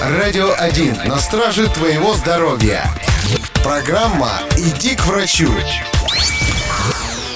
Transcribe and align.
Радио 0.00 0.54
1 0.58 1.02
на 1.06 1.18
страже 1.18 1.68
твоего 1.68 2.14
здоровья. 2.14 2.84
Программа 3.64 4.40
«Иди 4.56 4.94
к 4.94 5.06
врачу». 5.06 5.48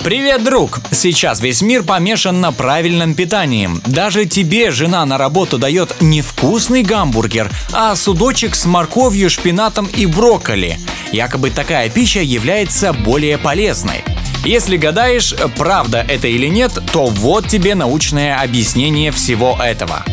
Привет, 0.05 0.45
друг! 0.45 0.81
Сейчас 0.91 1.41
весь 1.41 1.63
мир 1.63 1.83
помешан 1.83 2.41
на 2.41 2.53
правильном 2.53 3.15
питании. 3.15 3.71
Даже 3.87 4.27
тебе 4.27 4.71
жена 4.71 5.05
на 5.07 5.19
работу 5.19 5.59
дает 5.59 6.01
не 6.01 6.23
вкусный 6.23 6.83
гамбургер, 6.83 7.51
а 7.73 7.95
судочек 7.97 8.55
с 8.55 8.67
морковью, 8.67 9.31
шпинатом 9.31 9.87
и 9.87 10.07
брокколи. 10.07 10.79
Якобы 11.13 11.51
такая 11.51 11.89
пища 11.89 12.21
является 12.21 12.93
более 12.93 13.39
полезной. 13.39 14.05
Если 14.45 14.77
гадаешь, 14.77 15.35
правда 15.57 16.05
это 16.09 16.29
или 16.29 16.47
нет, 16.47 16.79
то 16.93 17.07
вот 17.07 17.47
тебе 17.49 17.75
научное 17.75 18.41
объяснение 18.41 19.11
всего 19.13 19.59
этого. 19.63 20.05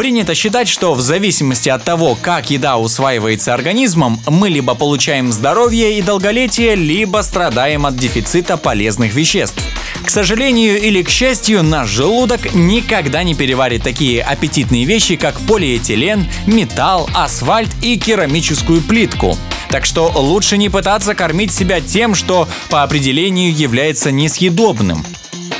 Принято 0.00 0.34
считать, 0.34 0.66
что 0.66 0.94
в 0.94 1.02
зависимости 1.02 1.68
от 1.68 1.84
того, 1.84 2.16
как 2.18 2.48
еда 2.48 2.78
усваивается 2.78 3.52
организмом, 3.52 4.18
мы 4.26 4.48
либо 4.48 4.74
получаем 4.74 5.30
здоровье 5.30 5.98
и 5.98 6.00
долголетие, 6.00 6.74
либо 6.74 7.18
страдаем 7.18 7.84
от 7.84 7.96
дефицита 7.96 8.56
полезных 8.56 9.12
веществ. 9.12 9.62
К 10.02 10.08
сожалению 10.08 10.80
или 10.80 11.02
к 11.02 11.10
счастью, 11.10 11.62
наш 11.62 11.90
желудок 11.90 12.54
никогда 12.54 13.22
не 13.22 13.34
переварит 13.34 13.82
такие 13.82 14.22
аппетитные 14.22 14.86
вещи, 14.86 15.16
как 15.16 15.38
полиэтилен, 15.40 16.26
металл, 16.46 17.06
асфальт 17.12 17.68
и 17.82 17.98
керамическую 17.98 18.80
плитку. 18.80 19.36
Так 19.68 19.84
что 19.84 20.10
лучше 20.14 20.56
не 20.56 20.70
пытаться 20.70 21.14
кормить 21.14 21.52
себя 21.52 21.82
тем, 21.82 22.14
что 22.14 22.48
по 22.70 22.84
определению 22.84 23.54
является 23.54 24.10
несъедобным. 24.10 25.04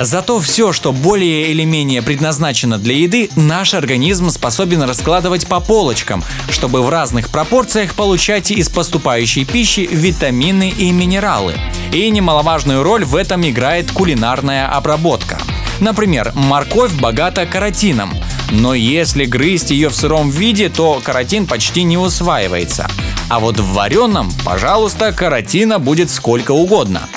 Зато 0.03 0.39
все, 0.39 0.73
что 0.73 0.91
более 0.91 1.51
или 1.51 1.63
менее 1.63 2.01
предназначено 2.01 2.79
для 2.79 2.95
еды, 2.95 3.29
наш 3.35 3.75
организм 3.75 4.31
способен 4.31 4.81
раскладывать 4.81 5.45
по 5.45 5.59
полочкам, 5.59 6.23
чтобы 6.49 6.81
в 6.81 6.89
разных 6.89 7.29
пропорциях 7.29 7.93
получать 7.93 8.49
из 8.49 8.67
поступающей 8.67 9.45
пищи 9.45 9.87
витамины 9.91 10.69
и 10.69 10.91
минералы. 10.91 11.53
И 11.93 12.09
немаловажную 12.09 12.81
роль 12.81 13.05
в 13.05 13.15
этом 13.15 13.47
играет 13.47 13.91
кулинарная 13.91 14.67
обработка. 14.75 15.37
Например, 15.79 16.31
морковь 16.35 16.93
богата 16.93 17.45
каротином, 17.45 18.11
но 18.49 18.73
если 18.73 19.25
грызть 19.25 19.69
ее 19.69 19.89
в 19.89 19.95
сыром 19.95 20.31
виде, 20.31 20.69
то 20.69 20.99
каротин 21.03 21.45
почти 21.45 21.83
не 21.83 21.97
усваивается. 21.97 22.89
А 23.29 23.39
вот 23.39 23.59
в 23.59 23.73
вареном, 23.73 24.31
пожалуйста, 24.43 25.13
каротина 25.13 25.77
будет 25.79 26.09
сколько 26.09 26.51
угодно. 26.51 27.07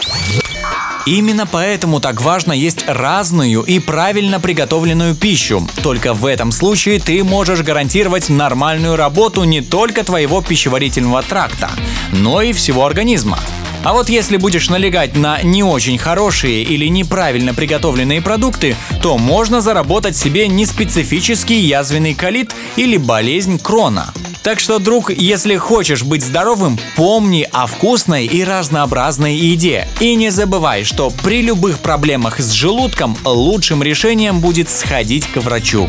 Именно 1.07 1.47
поэтому 1.47 2.01
так 2.01 2.23
важно 2.23 2.53
есть 2.53 2.85
разную 2.87 3.63
и 3.63 3.79
правильно 3.79 4.41
приготовленную 4.41 5.15
пищу. 5.15 5.67
Только 5.83 6.15
в 6.15 6.25
этом 6.25 6.51
случае 6.51 6.99
ты 6.99 7.23
можешь 7.23 7.61
гарантировать 7.61 8.31
нормальную 8.31 8.97
работу 8.97 9.45
не 9.45 9.61
только 9.61 10.03
твоего 10.03 10.41
пищеварительного 10.41 11.23
тракта, 11.23 11.71
но 12.11 12.41
и 12.41 12.55
всего 12.55 12.87
организма. 12.87 13.39
А 13.83 13.93
вот 13.93 14.09
если 14.09 14.39
будешь 14.39 14.71
налегать 14.71 15.15
на 15.15 15.43
не 15.43 15.63
очень 15.63 15.99
хорошие 15.99 16.63
или 16.63 16.87
неправильно 16.87 17.53
приготовленные 17.53 18.23
продукты, 18.23 18.75
то 19.03 19.19
можно 19.19 19.61
заработать 19.61 20.17
себе 20.17 20.49
неспецифический 20.49 21.61
язвенный 21.61 22.15
колит 22.15 22.55
или 22.77 22.97
болезнь 22.97 23.59
крона. 23.59 24.15
Так 24.45 24.61
что, 24.61 24.79
друг, 24.79 25.11
если 25.11 25.57
хочешь 25.57 26.03
быть 26.03 26.23
здоровым, 26.23 26.79
помни 26.97 27.49
о 27.51 27.67
вкусной 27.67 28.27
и 28.27 28.45
разнообразной 28.45 29.35
еде. 29.35 29.89
И 30.01 30.15
не 30.17 30.29
забывай, 30.29 30.85
что 30.85 31.09
при 31.09 31.41
любых 31.41 31.79
проблемах 31.79 32.41
с 32.41 32.51
желудком 32.51 33.17
лучшим 33.25 33.83
решением 33.83 34.41
будет 34.41 34.69
сходить 34.69 35.27
к 35.27 35.39
врачу. 35.39 35.89